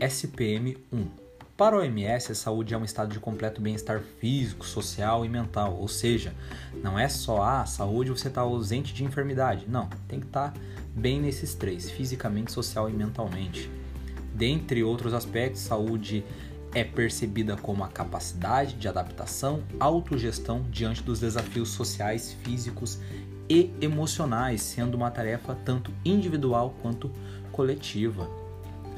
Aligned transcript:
SPM1. 0.00 1.08
Para 1.56 1.74
a 1.74 1.80
OMS, 1.80 2.30
a 2.30 2.34
saúde 2.36 2.72
é 2.72 2.78
um 2.78 2.84
estado 2.84 3.12
de 3.12 3.18
completo 3.18 3.60
bem-estar 3.60 4.00
físico, 4.20 4.64
social 4.64 5.24
e 5.24 5.28
mental, 5.28 5.76
ou 5.76 5.88
seja, 5.88 6.32
não 6.84 6.96
é 6.96 7.08
só 7.08 7.42
a 7.42 7.62
ah, 7.62 7.66
saúde 7.66 8.10
você 8.10 8.28
está 8.28 8.42
ausente 8.42 8.94
de 8.94 9.02
enfermidade, 9.02 9.66
não, 9.68 9.88
tem 10.06 10.20
que 10.20 10.26
estar 10.26 10.52
tá 10.52 10.60
bem 10.94 11.20
nesses 11.20 11.54
três, 11.54 11.90
fisicamente, 11.90 12.52
social 12.52 12.88
e 12.88 12.92
mentalmente. 12.92 13.68
Dentre 14.32 14.84
outros 14.84 15.12
aspectos, 15.12 15.62
saúde 15.62 16.24
é 16.72 16.84
percebida 16.84 17.56
como 17.56 17.82
a 17.82 17.88
capacidade 17.88 18.74
de 18.74 18.86
adaptação, 18.86 19.64
autogestão 19.80 20.64
diante 20.70 21.02
dos 21.02 21.18
desafios 21.18 21.70
sociais, 21.70 22.36
físicos 22.44 23.00
e 23.48 23.72
emocionais, 23.80 24.62
sendo 24.62 24.94
uma 24.94 25.10
tarefa 25.10 25.56
tanto 25.64 25.92
individual 26.04 26.72
quanto 26.82 27.10
coletiva. 27.50 28.47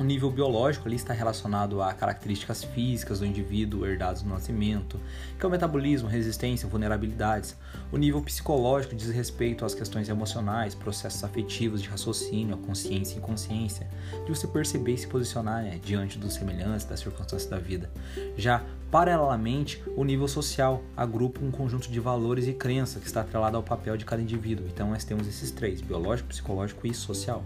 O 0.00 0.02
nível 0.02 0.30
biológico 0.30 0.88
ali 0.88 0.96
está 0.96 1.12
relacionado 1.12 1.82
a 1.82 1.92
características 1.92 2.64
físicas 2.64 3.18
do 3.18 3.26
indivíduo 3.26 3.84
herdados 3.84 4.22
no 4.22 4.30
nascimento, 4.30 4.98
que 5.38 5.44
é 5.44 5.46
o 5.46 5.50
metabolismo, 5.50 6.08
resistência, 6.08 6.66
vulnerabilidades. 6.66 7.54
O 7.92 7.98
nível 7.98 8.22
psicológico 8.22 8.96
diz 8.96 9.10
respeito 9.10 9.62
às 9.62 9.74
questões 9.74 10.08
emocionais, 10.08 10.74
processos 10.74 11.22
afetivos 11.22 11.82
de 11.82 11.88
raciocínio, 11.90 12.54
a 12.54 12.58
consciência 12.66 13.16
e 13.16 13.18
inconsciência, 13.18 13.86
de 14.24 14.34
você 14.34 14.46
perceber 14.46 14.94
e 14.94 14.98
se 14.98 15.06
posicionar 15.06 15.64
né, 15.64 15.78
diante 15.84 16.18
dos 16.18 16.32
semelhantes, 16.32 16.86
das 16.86 17.00
circunstâncias 17.00 17.50
da 17.50 17.58
vida. 17.58 17.90
Já 18.38 18.64
Paralelamente, 18.90 19.80
o 19.96 20.02
nível 20.02 20.26
social 20.26 20.82
agrupa 20.96 21.40
um 21.40 21.50
conjunto 21.52 21.88
de 21.88 22.00
valores 22.00 22.48
e 22.48 22.52
crenças 22.52 23.00
que 23.00 23.06
está 23.06 23.20
atrelado 23.20 23.56
ao 23.56 23.62
papel 23.62 23.96
de 23.96 24.04
cada 24.04 24.20
indivíduo. 24.20 24.66
Então, 24.66 24.90
nós 24.90 25.04
temos 25.04 25.28
esses 25.28 25.52
três: 25.52 25.80
biológico, 25.80 26.30
psicológico 26.30 26.84
e 26.88 26.92
social. 26.92 27.44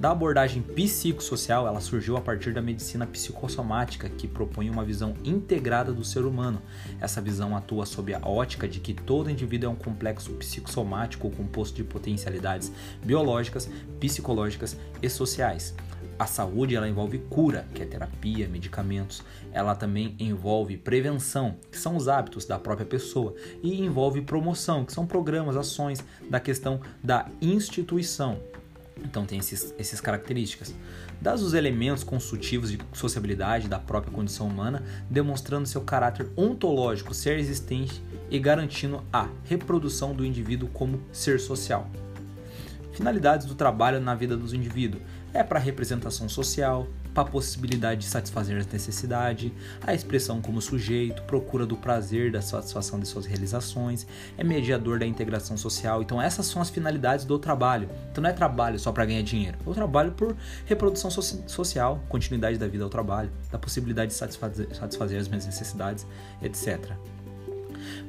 Da 0.00 0.12
abordagem 0.12 0.62
psicossocial, 0.62 1.66
ela 1.66 1.80
surgiu 1.80 2.16
a 2.16 2.20
partir 2.20 2.52
da 2.52 2.62
medicina 2.62 3.04
psicossomática, 3.04 4.08
que 4.08 4.28
propõe 4.28 4.70
uma 4.70 4.84
visão 4.84 5.14
integrada 5.24 5.92
do 5.92 6.04
ser 6.04 6.24
humano. 6.24 6.62
Essa 7.00 7.20
visão 7.20 7.56
atua 7.56 7.84
sob 7.84 8.14
a 8.14 8.20
ótica 8.20 8.68
de 8.68 8.78
que 8.78 8.94
todo 8.94 9.28
indivíduo 9.28 9.68
é 9.68 9.72
um 9.72 9.76
complexo 9.76 10.30
psicossomático 10.34 11.28
composto 11.32 11.74
de 11.74 11.82
potencialidades 11.82 12.70
biológicas, 13.02 13.68
psicológicas 13.98 14.76
e 15.02 15.08
sociais. 15.10 15.74
A 16.16 16.26
saúde 16.26 16.76
ela 16.76 16.88
envolve 16.88 17.18
cura, 17.18 17.66
que 17.74 17.82
é 17.82 17.86
terapia, 17.86 18.48
medicamentos. 18.48 19.24
Ela 19.52 19.74
também 19.74 20.14
envolve 20.20 20.76
prevenção, 20.76 21.56
que 21.72 21.78
são 21.78 21.96
os 21.96 22.06
hábitos 22.06 22.44
da 22.44 22.58
própria 22.58 22.86
pessoa, 22.86 23.34
e 23.64 23.80
envolve 23.80 24.22
promoção, 24.22 24.84
que 24.84 24.92
são 24.92 25.06
programas, 25.06 25.56
ações 25.56 26.04
da 26.30 26.38
questão 26.38 26.80
da 27.02 27.26
instituição. 27.40 28.38
Então 29.04 29.24
tem 29.24 29.38
esses, 29.38 29.74
essas 29.78 30.00
características. 30.00 30.74
Das 31.20 31.42
os 31.42 31.54
elementos 31.54 32.04
consultivos 32.04 32.70
de 32.70 32.78
sociabilidade 32.92 33.68
da 33.68 33.78
própria 33.78 34.12
condição 34.12 34.46
humana, 34.46 34.82
demonstrando 35.10 35.66
seu 35.66 35.80
caráter 35.80 36.28
ontológico, 36.36 37.14
ser 37.14 37.38
existente 37.38 38.02
e 38.30 38.38
garantindo 38.38 39.02
a 39.12 39.28
reprodução 39.44 40.14
do 40.14 40.24
indivíduo 40.24 40.68
como 40.72 41.00
ser 41.12 41.40
social. 41.40 41.88
Finalidades 42.92 43.46
do 43.46 43.54
trabalho 43.54 44.00
na 44.00 44.14
vida 44.14 44.36
dos 44.36 44.52
indivíduos 44.52 45.02
é 45.32 45.42
para 45.42 45.58
representação 45.58 46.28
social, 46.28 46.88
a 47.14 47.24
possibilidade 47.24 48.02
de 48.02 48.06
satisfazer 48.06 48.56
as 48.56 48.66
necessidades, 48.66 49.50
a 49.82 49.94
expressão 49.94 50.40
como 50.40 50.60
sujeito, 50.60 51.22
procura 51.22 51.66
do 51.66 51.76
prazer, 51.76 52.30
da 52.30 52.40
satisfação 52.40 53.00
de 53.00 53.06
suas 53.08 53.26
realizações, 53.26 54.06
é 54.36 54.44
mediador 54.44 54.98
da 54.98 55.06
integração 55.06 55.56
social. 55.56 56.02
Então 56.02 56.20
essas 56.20 56.46
são 56.46 56.62
as 56.62 56.70
finalidades 56.70 57.24
do 57.24 57.38
trabalho. 57.38 57.88
Então 58.10 58.22
não 58.22 58.30
é 58.30 58.32
trabalho 58.32 58.78
só 58.78 58.92
para 58.92 59.04
ganhar 59.04 59.22
dinheiro, 59.22 59.58
é 59.66 59.70
o 59.70 59.74
trabalho 59.74 60.12
por 60.12 60.36
reprodução 60.66 61.10
so 61.10 61.22
social, 61.46 62.00
continuidade 62.08 62.58
da 62.58 62.68
vida 62.68 62.84
ao 62.84 62.90
trabalho, 62.90 63.30
da 63.50 63.58
possibilidade 63.58 64.12
de 64.12 64.16
satisfazer, 64.16 64.68
satisfazer 64.74 65.20
as 65.20 65.28
minhas 65.28 65.46
necessidades, 65.46 66.06
etc. 66.42 66.92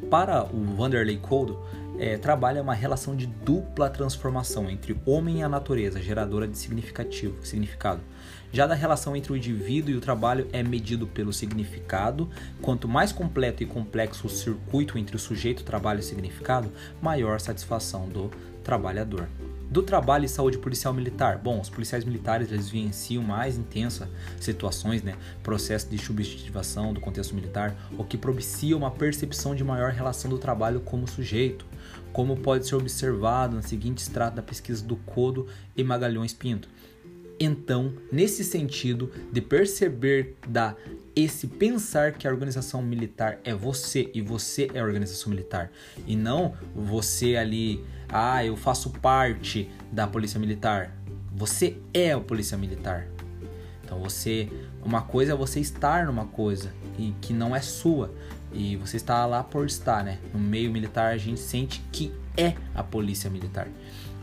Para 0.10 0.46
o 0.46 0.76
Vanderlei 0.76 1.18
Coldo, 1.18 1.60
é, 2.00 2.18
trabalha 2.18 2.62
uma 2.62 2.74
relação 2.74 3.16
de 3.16 3.28
dupla 3.28 3.90
transformação 3.90 4.70
entre 4.70 4.98
homem 5.06 5.40
e 5.40 5.44
a 5.44 5.50
natureza, 5.50 6.02
geradora 6.02 6.48
de 6.48 6.58
significativo, 6.58 7.46
significado. 7.46 8.02
Já 8.52 8.66
da 8.66 8.74
relação 8.74 9.16
entre 9.16 9.32
o 9.32 9.38
indivíduo 9.38 9.94
e 9.94 9.98
o 9.98 10.02
trabalho 10.02 10.48
é 10.52 10.64
medido 10.64 11.06
pelo 11.06 11.32
significado. 11.32 12.30
Quanto 12.62 12.88
mais 12.88 13.12
completo 13.12 13.62
e 13.62 13.66
complexo 13.66 14.26
o 14.26 14.30
circuito 14.30 14.98
entre 14.98 15.16
o 15.16 15.20
sujeito, 15.20 15.64
trabalho 15.64 16.00
e 16.00 16.04
significado, 16.04 16.72
maior 17.02 17.40
satisfação 17.40 18.08
do 18.08 18.32
trabalhador. 18.64 19.28
Do 19.70 19.84
trabalho 19.84 20.26
e 20.26 20.30
saúde 20.30 20.58
policial 20.58 20.92
militar. 20.94 21.38
Bom, 21.38 21.62
os 21.62 21.70
policiais 21.70 22.04
militares 22.04 22.52
eles 22.52 22.70
vivenciam 22.70 23.24
mais 23.24 23.56
intensas 23.56 24.08
situações, 24.40 25.04
né? 25.04 25.16
Processo 25.44 25.88
de 25.88 25.98
subjetivação 26.00 26.92
do 26.92 27.00
contexto 27.00 27.36
militar, 27.36 27.76
o 27.96 28.04
que 28.04 28.18
propicia 28.18 28.76
uma 28.76 28.90
percepção 28.90 29.54
de 29.54 29.64
maior 29.64 29.92
relação 29.92 30.30
do 30.30 30.40
trabalho 30.40 30.80
como 30.80 31.08
sujeito, 31.08 31.68
como 32.12 32.36
pode 32.38 32.68
ser 32.68 32.76
observado 32.76 33.56
no 33.56 33.62
seguinte 33.62 34.00
extrato 34.00 34.38
da 34.38 34.42
pesquisa 34.42 34.84
do 34.84 34.96
Codo 34.96 35.46
e 35.78 35.84
Magalhães 35.84 36.34
Pinto. 36.34 36.68
Então, 37.40 37.94
nesse 38.12 38.44
sentido 38.44 39.12
de 39.32 39.40
perceber 39.40 40.36
da 40.48 40.76
esse 41.16 41.48
pensar 41.48 42.14
que 42.14 42.28
a 42.28 42.32
organização 42.32 42.82
militar 42.82 43.40
é 43.44 43.54
você 43.54 44.10
e 44.14 44.22
você 44.22 44.70
é 44.74 44.80
a 44.80 44.84
organização 44.84 45.30
militar 45.30 45.72
e 46.06 46.16
não 46.16 46.54
você 46.76 47.36
ali, 47.36 47.84
ah, 48.12 48.44
eu 48.44 48.56
faço 48.56 48.90
parte 48.90 49.70
da 49.92 50.08
polícia 50.08 50.40
militar. 50.40 50.96
Você 51.32 51.78
é 51.94 52.12
a 52.12 52.20
polícia 52.20 52.58
militar. 52.58 53.08
Então 53.84 54.00
você, 54.00 54.50
uma 54.84 55.02
coisa 55.02 55.34
é 55.34 55.36
você 55.36 55.60
estar 55.60 56.06
numa 56.06 56.26
coisa 56.26 56.72
e 56.98 57.14
que 57.22 57.34
não 57.34 57.56
é 57.56 57.62
sua 57.62 58.14
e 58.52 58.76
você 58.76 58.98
está 58.98 59.26
lá 59.26 59.44
por 59.44 59.66
estar, 59.66 60.04
né? 60.04 60.20
No 60.34 60.40
meio 60.40 60.72
militar 60.72 61.14
a 61.14 61.18
gente 61.18 61.40
sente 61.40 61.82
que 61.92 62.12
é 62.38 62.56
a 62.74 62.84
polícia 62.84 63.30
militar. 63.30 63.68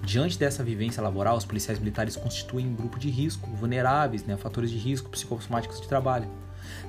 Diante 0.02 0.38
dessa 0.38 0.62
vivência 0.62 1.02
laboral, 1.02 1.36
os 1.36 1.44
policiais 1.44 1.78
militares 1.78 2.16
constituem 2.16 2.66
um 2.66 2.74
grupo 2.74 2.98
de 2.98 3.10
risco, 3.10 3.50
vulneráveis, 3.50 4.24
né, 4.24 4.36
fatores 4.36 4.70
de 4.70 4.76
risco 4.76 5.10
psicossomáticos 5.10 5.80
de 5.80 5.88
trabalho. 5.88 6.28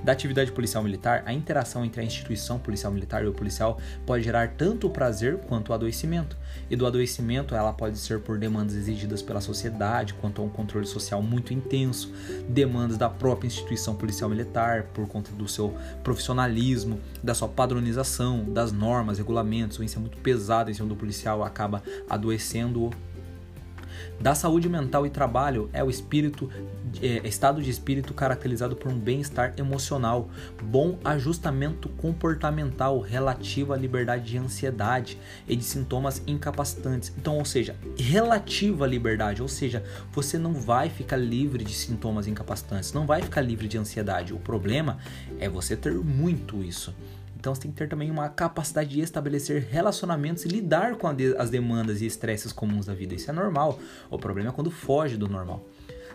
Da 0.03 0.11
atividade 0.11 0.51
policial 0.51 0.83
militar, 0.83 1.23
a 1.25 1.33
interação 1.33 1.83
entre 1.83 2.01
a 2.01 2.03
instituição 2.03 2.59
policial 2.59 2.91
militar 2.91 3.23
e 3.23 3.27
o 3.27 3.33
policial 3.33 3.79
pode 4.05 4.23
gerar 4.23 4.49
tanto 4.49 4.87
o 4.87 4.89
prazer 4.89 5.37
quanto 5.47 5.69
o 5.69 5.73
adoecimento. 5.73 6.37
E 6.69 6.75
do 6.75 6.85
adoecimento, 6.85 7.55
ela 7.55 7.73
pode 7.73 7.97
ser 7.97 8.19
por 8.19 8.37
demandas 8.37 8.75
exigidas 8.75 9.21
pela 9.21 9.41
sociedade, 9.41 10.13
quanto 10.13 10.41
a 10.41 10.45
um 10.45 10.49
controle 10.49 10.85
social 10.85 11.21
muito 11.21 11.53
intenso, 11.53 12.13
demandas 12.47 12.97
da 12.97 13.09
própria 13.09 13.47
instituição 13.47 13.95
policial 13.95 14.29
militar, 14.29 14.83
por 14.93 15.07
conta 15.07 15.31
do 15.31 15.47
seu 15.47 15.75
profissionalismo, 16.03 16.99
da 17.23 17.33
sua 17.33 17.47
padronização, 17.47 18.43
das 18.45 18.71
normas, 18.71 19.17
regulamentos, 19.17 19.79
isso 19.79 19.97
é 19.97 20.01
muito 20.01 20.17
pesado 20.17 20.69
em 20.69 20.73
cima 20.73 20.87
do 20.87 20.95
policial, 20.95 21.43
acaba 21.43 21.81
adoecendo-o 22.09 22.91
da 24.19 24.33
saúde 24.33 24.67
mental 24.67 25.05
e 25.05 25.09
trabalho 25.09 25.69
é 25.73 25.83
o 25.83 25.89
espírito, 25.89 26.49
é, 27.01 27.27
estado 27.27 27.61
de 27.61 27.69
espírito 27.69 28.13
caracterizado 28.13 28.75
por 28.75 28.91
um 28.91 28.97
bem-estar 28.97 29.53
emocional, 29.57 30.29
bom 30.63 30.97
ajustamento 31.03 31.89
comportamental 31.89 32.99
relativo 32.99 33.73
à 33.73 33.77
liberdade 33.77 34.25
de 34.25 34.37
ansiedade 34.37 35.17
e 35.47 35.55
de 35.55 35.63
sintomas 35.63 36.21
incapacitantes. 36.25 37.13
Então, 37.17 37.37
ou 37.37 37.45
seja, 37.45 37.75
relativa 37.97 38.85
à 38.85 38.87
liberdade, 38.87 39.41
ou 39.41 39.47
seja, 39.47 39.83
você 40.11 40.37
não 40.37 40.53
vai 40.53 40.89
ficar 40.89 41.17
livre 41.17 41.63
de 41.63 41.73
sintomas 41.73 42.27
incapacitantes, 42.27 42.93
não 42.93 43.05
vai 43.05 43.21
ficar 43.21 43.41
livre 43.41 43.67
de 43.67 43.77
ansiedade. 43.77 44.33
O 44.33 44.39
problema 44.39 44.97
é 45.39 45.47
você 45.47 45.75
ter 45.75 45.93
muito 45.93 46.63
isso. 46.63 46.93
Então 47.39 47.53
você 47.53 47.61
tem 47.61 47.71
que 47.71 47.77
ter 47.77 47.87
também 47.87 48.09
uma 48.09 48.29
capacidade 48.29 48.89
de 48.89 48.99
estabelecer 48.99 49.67
relacionamentos 49.69 50.43
e 50.43 50.47
lidar 50.47 50.95
com 50.95 51.07
as 51.37 51.49
demandas 51.49 52.01
e 52.01 52.05
estresses 52.07 52.51
comuns 52.51 52.87
da 52.87 52.95
vida. 52.95 53.13
Isso 53.13 53.29
é 53.29 53.33
normal. 53.33 53.79
O 54.09 54.17
problema 54.17 54.49
é 54.49 54.51
quando 54.51 54.71
foge 54.71 55.15
do 55.15 55.29
normal. 55.29 55.63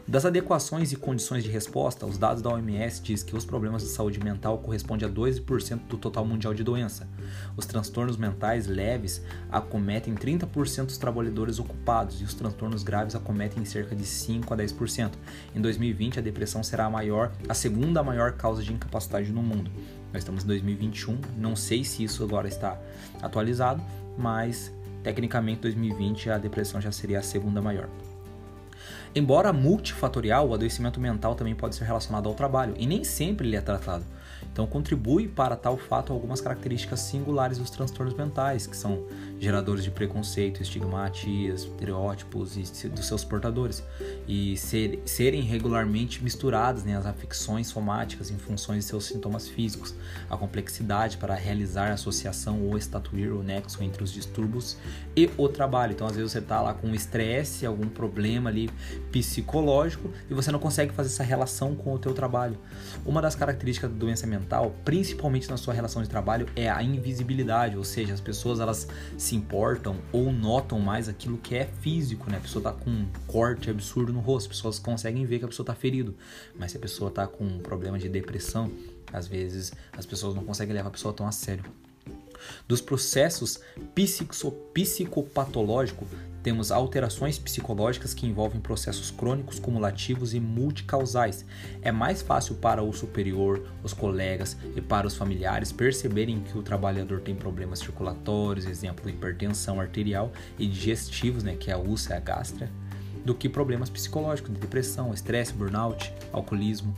Das 0.06 0.26
adequações 0.26 0.90
e 0.90 0.96
condições 0.96 1.44
de 1.44 1.50
resposta, 1.50 2.04
os 2.04 2.19
dados 2.19 2.42
da 2.42 2.50
OMS 2.50 3.00
diz 3.00 3.22
que 3.22 3.36
os 3.36 3.44
problemas 3.44 3.82
de 3.82 3.88
saúde 3.88 4.19
mental 4.19 4.58
correspondem 4.58 5.08
a 5.08 5.12
12% 5.12 5.86
do 5.88 5.96
total 5.96 6.24
mundial 6.24 6.52
de 6.52 6.64
doença. 6.64 7.08
Os 7.56 7.66
transtornos 7.66 8.16
mentais 8.16 8.66
leves 8.66 9.22
acometem 9.48 10.16
30% 10.16 10.86
dos 10.86 10.98
trabalhadores 10.98 11.60
ocupados 11.60 12.20
e 12.20 12.24
os 12.24 12.34
transtornos 12.34 12.82
graves 12.82 13.14
acometem 13.14 13.64
cerca 13.64 13.94
de 13.94 14.04
5 14.04 14.52
a 14.52 14.56
10%. 14.56 15.12
Em 15.54 15.60
2020, 15.60 16.19
a 16.19 16.22
depressão 16.22 16.64
será 16.64 16.86
a 16.86 16.90
maior, 16.90 17.30
a 17.48 17.54
segunda 17.54 18.02
maior 18.02 18.32
causa 18.32 18.60
de 18.60 18.72
incapacidade 18.72 19.30
no 19.30 19.42
mundo. 19.42 19.70
Nós 20.12 20.22
estamos 20.22 20.44
em 20.44 20.46
2021, 20.46 21.18
não 21.38 21.56
sei 21.56 21.84
se 21.84 22.04
isso 22.04 22.22
agora 22.22 22.46
está 22.46 22.78
atualizado, 23.22 23.82
mas 24.16 24.72
tecnicamente 25.02 25.62
2020 25.62 26.30
a 26.30 26.38
depressão 26.38 26.80
já 26.80 26.92
seria 26.92 27.18
a 27.18 27.22
segunda 27.22 27.62
maior. 27.62 27.88
Embora 29.14 29.52
multifatorial, 29.52 30.48
o 30.48 30.54
adoecimento 30.54 31.00
mental 31.00 31.34
também 31.34 31.54
pode 31.54 31.74
ser 31.74 31.84
relacionado 31.84 32.28
ao 32.28 32.34
trabalho 32.34 32.74
e 32.78 32.86
nem 32.86 33.04
sempre 33.04 33.46
ele 33.46 33.56
é 33.56 33.60
tratado. 33.60 34.04
Então 34.52 34.66
contribui 34.66 35.28
para 35.28 35.56
tal 35.56 35.76
fato 35.76 36.12
algumas 36.12 36.40
características 36.40 37.00
singulares 37.00 37.58
dos 37.58 37.70
transtornos 37.70 38.14
mentais, 38.14 38.66
que 38.66 38.76
são 38.76 39.04
geradores 39.38 39.82
de 39.82 39.90
preconceito, 39.90 40.62
estigmatias, 40.62 41.62
estereótipos 41.62 42.56
dos 42.90 43.06
seus 43.06 43.24
portadores, 43.24 43.82
e 44.26 44.56
ser, 44.56 45.00
serem 45.04 45.42
regularmente 45.42 46.22
misturadas 46.22 46.84
né, 46.84 46.96
as 46.96 47.06
afecções 47.06 47.66
somáticas 47.66 48.30
em 48.30 48.38
funções 48.38 48.84
de 48.84 48.90
seus 48.90 49.06
sintomas 49.06 49.48
físicos, 49.48 49.94
a 50.30 50.36
complexidade 50.36 51.16
para 51.16 51.34
realizar 51.34 51.90
associação 51.90 52.62
ou 52.62 52.78
estatuir 52.78 53.32
o 53.32 53.42
nexo 53.42 53.82
entre 53.82 54.02
os 54.02 54.12
distúrbios 54.12 54.76
e 55.16 55.28
o 55.36 55.48
trabalho. 55.48 55.92
Então, 55.92 56.06
às 56.06 56.14
vezes 56.14 56.32
você 56.32 56.38
está 56.38 56.60
lá 56.60 56.74
com 56.74 56.94
estresse, 56.94 57.66
algum 57.66 57.88
problema 57.88 58.50
ali 58.50 58.70
psicológico 59.10 60.10
e 60.30 60.34
você 60.34 60.50
não 60.50 60.58
consegue 60.58 60.92
fazer 60.92 61.08
essa 61.08 61.22
relação 61.22 61.74
com 61.74 61.92
o 61.92 61.98
teu 61.98 62.14
trabalho. 62.14 62.58
Uma 63.04 63.20
das 63.20 63.34
características 63.34 63.90
da 63.90 63.96
doença 63.96 64.26
mental, 64.32 64.75
principalmente 64.84 65.50
na 65.50 65.56
sua 65.56 65.75
relação 65.75 66.02
de 66.02 66.08
trabalho, 66.08 66.46
é 66.56 66.70
a 66.70 66.82
invisibilidade, 66.82 67.76
ou 67.76 67.84
seja, 67.84 68.14
as 68.14 68.20
pessoas 68.20 68.61
elas 68.61 68.88
se 69.19 69.37
importam 69.37 69.96
ou 70.11 70.32
notam 70.32 70.81
mais 70.81 71.08
aquilo 71.08 71.37
que 71.37 71.55
é 71.55 71.67
físico, 71.67 72.31
né? 72.31 72.38
A 72.38 72.40
pessoa 72.40 72.62
tá 72.62 72.73
com 72.73 72.90
um 72.90 73.06
corte 73.26 73.69
absurdo 73.69 74.12
no 74.12 74.20
rosto, 74.20 74.50
as 74.50 74.56
pessoas 74.56 74.79
conseguem 74.79 75.26
ver 75.26 75.38
que 75.38 75.44
a 75.44 75.49
pessoa 75.49 75.67
tá 75.67 75.75
ferido, 75.75 76.17
mas 76.58 76.70
se 76.70 76.79
a 76.79 76.81
pessoa 76.81 77.11
tá 77.11 77.26
com 77.26 77.44
um 77.44 77.58
problema 77.58 77.99
de 77.99 78.08
depressão, 78.08 78.70
às 79.12 79.26
vezes 79.26 79.73
as 79.93 80.06
pessoas 80.06 80.34
não 80.34 80.44
conseguem 80.44 80.75
levar 80.75 80.88
a 80.88 80.93
pessoa 80.93 81.12
tão 81.12 81.26
a 81.26 81.32
sério. 81.32 81.64
Dos 82.66 82.80
processos 82.80 83.60
psicopatológicos, 84.74 86.08
temos 86.42 86.72
alterações 86.72 87.38
psicológicas 87.38 88.12
que 88.12 88.26
envolvem 88.26 88.60
processos 88.60 89.12
crônicos, 89.12 89.60
cumulativos 89.60 90.34
e 90.34 90.40
multicausais. 90.40 91.46
É 91.80 91.92
mais 91.92 92.20
fácil 92.20 92.56
para 92.56 92.82
o 92.82 92.92
superior, 92.92 93.68
os 93.82 93.92
colegas 93.92 94.56
e 94.74 94.80
para 94.80 95.06
os 95.06 95.16
familiares 95.16 95.70
perceberem 95.70 96.40
que 96.40 96.58
o 96.58 96.62
trabalhador 96.62 97.20
tem 97.20 97.34
problemas 97.34 97.78
circulatórios, 97.78 98.66
exemplo, 98.66 99.08
hipertensão 99.08 99.80
arterial 99.80 100.32
e 100.58 100.66
digestivos, 100.66 101.44
né, 101.44 101.54
que 101.54 101.70
é 101.70 101.74
a 101.74 101.78
úlcera 101.78 102.18
gástrica, 102.18 102.68
do 103.24 103.36
que 103.36 103.48
problemas 103.48 103.88
psicológicos, 103.88 104.52
de 104.52 104.58
depressão, 104.58 105.14
estresse, 105.14 105.52
burnout, 105.52 106.12
alcoolismo. 106.32 106.92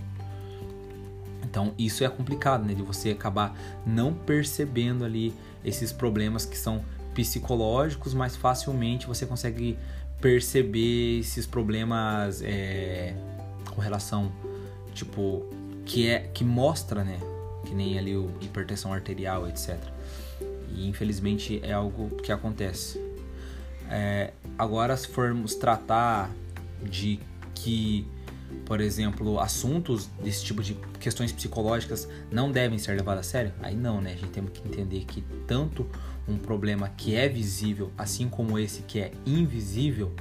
Então 1.55 1.73
isso 1.79 2.03
é 2.03 2.09
complicado, 2.09 2.65
né, 2.65 2.75
de 2.75 2.83
você 2.83 3.11
acabar 3.11 3.57
não 3.87 4.13
percebendo 4.13 5.05
ali 5.05 5.33
esses 5.65 5.93
problemas 5.93 6.45
que 6.45 6.59
são 6.59 6.85
psicológicos, 7.15 8.13
mais 8.13 8.35
facilmente 8.35 9.07
você 9.07 9.25
consegue 9.25 9.79
perceber 10.21 11.21
esses 11.21 11.47
problemas 11.47 12.43
é, 12.43 13.15
com 13.73 13.81
relação, 13.81 14.33
tipo, 14.95 15.47
que 15.87 16.09
é 16.09 16.29
que 16.35 16.43
mostra, 16.43 17.05
né? 17.05 17.21
Que 17.65 17.73
nem 17.73 17.97
ali 18.01 18.17
o 18.17 18.33
hipertensão 18.41 18.93
arterial, 18.93 19.49
etc. 19.49 19.79
E 20.75 20.89
infelizmente 20.89 21.61
é 21.63 21.73
algo 21.73 22.17
que 22.17 22.33
acontece. 22.33 23.01
É, 23.89 24.33
agora, 24.59 24.97
se 24.97 25.07
formos 25.07 25.55
tratar 25.55 26.33
de 26.83 27.21
que, 27.55 28.09
por 28.65 28.81
exemplo, 28.81 29.39
assuntos 29.39 30.07
desse 30.23 30.45
tipo 30.45 30.63
de 30.63 30.75
questões 30.99 31.33
psicológicas 31.33 32.09
não 32.31 32.51
devem 32.51 32.79
ser 32.79 32.97
levados 32.97 33.27
a 33.27 33.31
sério, 33.31 33.53
aí 33.63 33.77
não, 33.77 34.01
né? 34.01 34.13
A 34.13 34.17
gente 34.17 34.31
tem 34.31 34.45
que 34.47 34.67
entender 34.67 35.05
que 35.05 35.23
tanto 35.47 35.87
um 36.27 36.37
problema 36.39 36.89
que 36.89 37.15
é 37.15 37.29
visível, 37.29 37.93
assim 37.99 38.29
como 38.29 38.59
esse 38.59 38.83
que 38.83 38.99
é 38.99 39.13
invisível, 39.27 40.13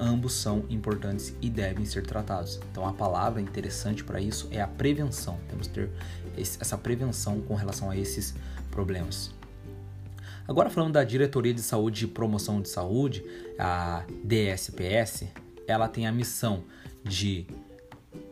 ambos 0.00 0.32
são 0.32 0.64
importantes 0.68 1.34
e 1.40 1.50
devem 1.50 1.84
ser 1.84 2.02
tratados. 2.06 2.60
Então 2.70 2.86
a 2.86 2.92
palavra 2.92 3.40
interessante 3.40 4.02
para 4.02 4.20
isso 4.20 4.48
é 4.50 4.60
a 4.60 4.66
prevenção. 4.66 5.38
Temos 5.48 5.66
que 5.66 5.74
ter 5.74 5.90
essa 6.36 6.76
prevenção 6.76 7.40
com 7.40 7.54
relação 7.54 7.90
a 7.90 7.96
esses 7.96 8.34
problemas. 8.70 9.34
Agora 10.48 10.70
falando 10.70 10.92
da 10.92 11.02
Diretoria 11.02 11.52
de 11.52 11.62
Saúde 11.62 12.04
e 12.04 12.08
Promoção 12.08 12.60
de 12.60 12.68
Saúde, 12.68 13.24
a 13.58 14.04
DSPS, 14.22 15.24
ela 15.66 15.88
tem 15.88 16.06
a 16.06 16.12
missão 16.12 16.64
de 17.06 17.46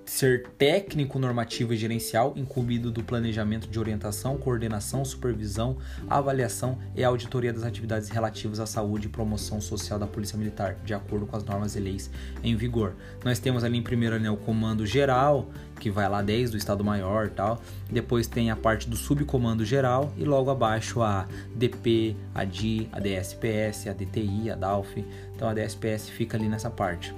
ser 0.05 0.47
técnico 0.59 1.19
normativo 1.19 1.73
e 1.73 1.76
gerencial 1.76 2.35
incumbido 2.37 2.91
do 2.91 3.03
planejamento 3.03 3.69
de 3.69 3.79
orientação, 3.79 4.37
coordenação, 4.37 5.05
supervisão, 5.05 5.79
avaliação 6.09 6.79
e 6.94 7.03
auditoria 7.03 7.53
das 7.53 7.62
atividades 7.62 8.09
relativas 8.09 8.61
à 8.61 8.67
saúde 8.67 9.06
e 9.06 9.11
promoção 9.11 9.61
social 9.61 9.99
da 9.99 10.06
Polícia 10.06 10.37
Militar, 10.37 10.76
de 10.85 10.93
acordo 10.93 11.26
com 11.26 11.37
as 11.37 11.44
normas 11.44 11.75
e 11.75 11.81
leis 11.81 12.11
em 12.43 12.55
vigor. 12.55 12.94
Nós 13.25 13.38
temos 13.38 13.65
ali 13.65 13.79
em 13.79 13.82
primeiro 13.82 14.19
né, 14.21 14.31
o 14.31 14.37
comando 14.37 14.87
geral, 14.87 15.49
que 15.81 15.91
vai 15.91 16.09
lá 16.09 16.23
desde 16.23 16.56
o 16.56 16.59
Estado 16.59 16.85
Maior 16.85 17.31
tal. 17.31 17.61
Depois 17.91 18.27
tem 18.27 18.50
a 18.50 18.56
parte 18.56 18.88
do 18.88 18.97
subcomando 18.97 19.65
geral 19.65 20.12
e 20.17 20.25
logo 20.25 20.50
abaixo 20.50 21.03
a 21.03 21.27
DP, 21.55 22.17
a 22.35 22.44
DI, 22.44 22.88
a 22.93 23.00
DSPS, 23.00 23.88
a 23.88 23.93
DTI, 23.93 24.50
a 24.50 24.55
DALF. 24.55 25.05
Então 25.35 25.49
a 25.49 25.55
DSPS 25.55 26.09
fica 26.09 26.37
ali 26.37 26.49
nessa 26.49 26.70
parte 26.70 27.15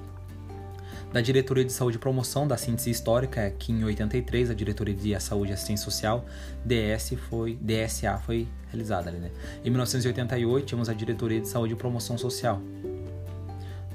da 1.12 1.20
Diretoria 1.20 1.64
de 1.64 1.72
Saúde 1.72 1.96
e 1.96 2.00
Promoção 2.00 2.46
da 2.46 2.56
Síntese 2.56 2.90
Histórica, 2.90 3.50
que 3.58 3.72
em 3.72 3.84
83 3.84 4.50
a 4.50 4.54
Diretoria 4.54 4.94
de 4.94 5.20
Saúde 5.20 5.50
e 5.50 5.54
Assistência 5.54 5.84
Social, 5.84 6.26
DS 6.64 7.14
foi, 7.28 7.58
DSA, 7.60 8.18
foi 8.18 8.48
realizada. 8.68 9.10
Ali, 9.10 9.18
né? 9.18 9.30
Em 9.64 9.70
1988 9.70 10.66
tínhamos 10.66 10.88
a 10.88 10.92
Diretoria 10.92 11.40
de 11.40 11.48
Saúde 11.48 11.72
e 11.72 11.76
Promoção 11.76 12.18
Social, 12.18 12.60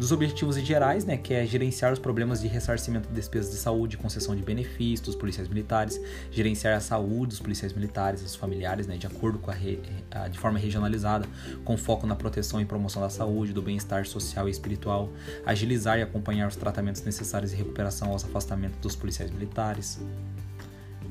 dos 0.02 0.12
objetivos 0.12 0.56
gerais, 0.56 1.06
né, 1.06 1.16
que 1.16 1.32
é 1.32 1.46
gerenciar 1.46 1.94
os 1.94 2.00
problemas 2.00 2.42
de 2.42 2.48
ressarcimento 2.48 3.08
de 3.08 3.14
despesas 3.14 3.52
de 3.52 3.58
saúde, 3.58 3.98
concessão 3.98 4.36
de 4.36 4.42
benefícios 4.42 5.02
dos 5.02 5.16
policiais 5.16 5.48
militares, 5.48 6.02
gerenciar 6.32 6.76
a 6.76 6.80
saúde 6.80 7.28
dos 7.28 7.40
policiais 7.40 7.72
militares, 7.72 8.24
dos 8.24 8.36
familiares, 8.36 8.88
né, 8.88 8.98
de 8.98 9.06
acordo 9.06 9.38
com 9.38 9.52
a, 9.52 9.54
re, 9.54 9.80
a, 10.10 10.28
de 10.28 10.40
forma 10.40 10.58
regionalizada, 10.58 11.28
com 11.64 11.78
foco 11.78 12.08
na 12.08 12.16
proteção 12.16 12.60
e 12.60 12.66
promoção 12.66 13.00
da 13.00 13.12
saúde, 13.12 13.54
do 13.54 13.62
bem-estar 13.62 14.08
social 14.08 14.48
e 14.48 14.52
espiritual, 14.52 15.08
agilizar 15.46 16.00
e 16.00 16.02
acompanhar 16.02 16.48
os 16.48 16.56
tratamentos 16.56 17.04
necessários 17.04 17.54
e 17.54 17.56
recuperação 17.56 18.10
aos 18.10 18.26
afastamentos 18.26 18.80
dos 18.80 18.96
policiais 18.96 19.30
militares. 19.30 20.00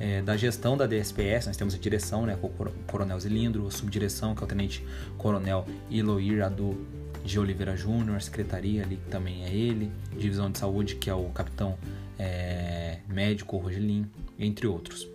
É, 0.00 0.20
da 0.20 0.36
gestão 0.36 0.76
da 0.76 0.88
DSPS, 0.88 1.46
nós 1.46 1.56
temos 1.56 1.76
a 1.76 1.78
direção, 1.78 2.26
né, 2.26 2.36
com 2.40 2.48
o 2.48 2.72
Coronel 2.88 3.20
Zilindro, 3.20 3.69
a 3.69 3.70
subdireção, 3.70 4.34
que 4.34 4.43
é 4.43 4.44
o 4.44 4.48
Tenente 4.48 4.84
Coronel 5.16 5.64
Iloir 5.88 6.43
Adu 6.44 6.76
de 7.25 7.38
Oliveira 7.38 7.76
Júnior, 7.76 8.20
secretaria 8.22 8.82
ali 8.82 8.96
que 8.96 9.11
também 9.11 9.44
é 9.44 9.55
ele, 9.55 9.90
divisão 10.17 10.50
de 10.50 10.58
saúde 10.58 10.96
que 10.96 11.11
é 11.11 11.14
o 11.14 11.25
capitão 11.31 11.78
é, 12.19 12.99
médico 13.08 13.56
Rogelin, 13.56 14.06
entre 14.38 14.67
outros. 14.67 15.08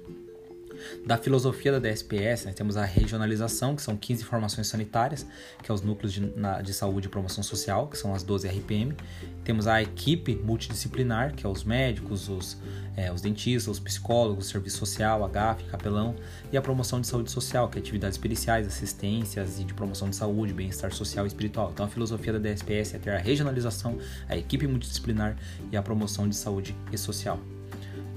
Da 1.06 1.18
filosofia 1.18 1.72
da 1.72 1.80
DSPS, 1.80 2.46
nós 2.46 2.56
temos 2.56 2.78
a 2.78 2.86
regionalização, 2.86 3.76
que 3.76 3.82
são 3.82 3.96
15 3.96 4.24
formações 4.24 4.68
sanitárias, 4.68 5.26
que 5.62 5.72
é 5.72 5.74
os 5.74 5.82
núcleos 5.82 6.14
de, 6.14 6.22
na, 6.22 6.62
de 6.62 6.74
saúde 6.74 7.08
e 7.08 7.10
promoção 7.10 7.44
social, 7.44 7.88
que 7.88 7.98
são 7.98 8.14
as 8.14 8.24
12 8.24 8.48
RPM. 8.48 8.96
Temos 9.44 9.68
a 9.68 9.82
equipe 9.82 10.36
multidisciplinar, 10.36 11.36
que 11.36 11.46
é 11.46 11.50
os 11.50 11.64
médicos, 11.64 12.30
os, 12.30 12.58
é, 12.96 13.12
os 13.12 13.22
dentistas, 13.22 13.68
os 13.68 13.80
psicólogos, 13.80 14.48
serviço 14.48 14.78
social, 14.78 15.24
AGAF, 15.24 15.64
capelão, 15.66 16.16
e 16.52 16.58
a 16.58 16.62
promoção 16.62 17.00
de 17.00 17.08
saúde 17.08 17.32
social, 17.32 17.70
que 17.70 17.78
é 17.78 17.82
atividades 17.82 18.18
periciais, 18.18 18.68
assistências 18.68 19.60
e 19.60 19.64
de 19.64 19.74
promoção 19.74 20.10
de 20.10 20.16
saúde, 20.16 20.54
bem-estar 20.54 20.92
social 20.92 21.26
e 21.26 21.28
espiritual. 21.28 21.72
Então 21.74 21.86
a 21.86 21.90
filosofia 21.90 22.34
da 22.34 22.40
DSPS 22.40 22.96
é 22.96 23.00
ter 23.00 23.12
a 23.12 23.18
regionalização, 23.18 23.98
a 24.28 24.36
equipe 24.36 24.68
multidisciplinar 24.68 25.36
e 25.72 25.78
a 25.78 25.82
promoção 25.82 26.28
de 26.28 26.36
saúde 26.36 26.76
e 26.92 26.98
social 26.98 27.40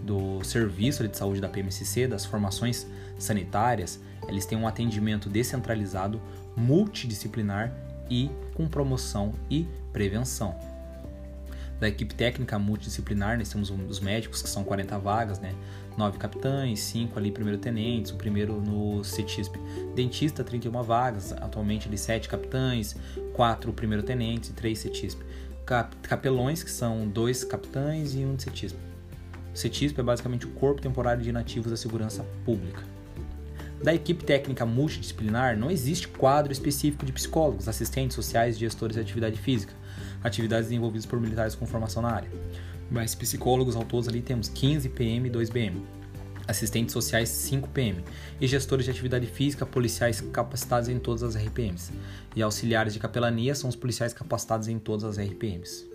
do 0.05 0.43
serviço 0.45 1.07
de 1.07 1.17
saúde 1.17 1.41
da 1.41 1.49
PMCC, 1.49 2.07
das 2.07 2.25
formações 2.25 2.87
sanitárias, 3.19 4.01
eles 4.29 4.47
têm 4.47 4.59
um 4.59 4.67
atendimento 4.67 5.29
descentralizado, 5.29 6.21
multidisciplinar 6.57 7.73
e 8.11 8.31
com 8.55 8.67
promoção 8.67 9.33
e 9.51 9.67
prevenção. 9.93 10.55
Da 11.81 11.87
equipe 11.87 12.13
técnica 12.13 12.59
multidisciplinar, 12.59 13.39
nós 13.39 13.49
temos 13.49 13.71
os 13.71 14.01
médicos, 14.01 14.43
que 14.43 14.49
são 14.49 14.65
40 14.65 14.99
vagas, 14.99 15.39
né? 15.39 15.55
9 15.97 16.19
capitães, 16.19 16.81
5 16.81 17.19
ali 17.19 17.31
primeiro-tenentes, 17.31 18.11
o 18.11 18.17
primeiro 18.17 18.61
no 18.61 19.05
CETISP. 19.05 19.59
Dentista, 19.95 20.43
31 20.43 20.83
vagas, 20.83 21.33
atualmente 21.33 21.87
ali 21.87 21.97
7 21.97 22.29
capitães, 22.29 22.97
4 23.33 23.73
primeiro-tenentes 23.73 24.51
e 24.51 24.53
3 24.55 24.79
CETISP. 24.79 25.25
Capelões, 26.03 26.63
que 26.63 26.71
são 26.71 27.07
2 27.07 27.45
capitães 27.45 28.15
e 28.15 28.19
1 28.19 28.33
um 28.33 28.39
CETISP. 28.39 28.88
CETISP 29.55 30.01
é 30.01 30.03
basicamente 30.03 30.47
o 30.47 30.51
Corpo 30.51 30.81
Temporário 30.81 31.23
de 31.23 31.33
Nativos 31.33 31.71
da 31.71 31.77
Segurança 31.77 32.25
Pública. 32.45 32.83
Da 33.83 33.95
equipe 33.95 34.25
técnica 34.25 34.67
multidisciplinar, 34.67 35.57
não 35.57 35.71
existe 35.71 36.09
quadro 36.09 36.53
específico 36.53 37.07
de 37.07 37.13
psicólogos, 37.13 37.69
assistentes 37.69 38.17
sociais, 38.17 38.59
gestores 38.59 38.97
de 38.97 39.01
atividade 39.01 39.39
física, 39.39 39.73
atividades 40.23 40.69
desenvolvidas 40.69 41.07
por 41.07 41.21
militares 41.21 41.55
com 41.55 41.65
formação 41.65 42.03
na 42.03 42.11
área. 42.11 42.31
Mas 42.91 43.15
psicólogos 43.15 43.77
ao 43.77 43.87
ali 44.09 44.21
temos 44.21 44.49
15 44.49 44.89
PM 44.89 45.29
e 45.29 45.31
2 45.31 45.51
BM, 45.51 45.83
assistentes 46.49 46.93
sociais 46.93 47.29
5 47.29 47.69
PM 47.69 48.03
e 48.41 48.47
gestores 48.49 48.87
de 48.87 48.91
atividade 48.91 49.27
física, 49.27 49.67
policiais 49.67 50.21
capacitados 50.21 50.89
em 50.89 50.99
todas 50.99 51.23
as 51.23 51.37
RPMs. 51.37 51.93
E 52.35 52.43
auxiliares 52.43 52.95
de 52.95 52.99
capelania 52.99 53.55
são 53.55 53.69
os 53.69 53.77
policiais 53.77 54.13
capacitados 54.13 54.67
em 54.67 54.79
todas 54.79 55.05
as 55.05 55.19
RPMs. 55.19 55.88